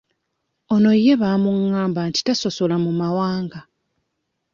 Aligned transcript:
Ono 0.73 0.91
ye 1.03 1.13
bamungamba 1.21 1.99
nti 2.09 2.19
tasosola 2.27 2.75
mu 2.83 2.91
mawanga. 2.99 3.59